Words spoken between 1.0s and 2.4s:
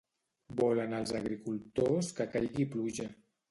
els agricultors que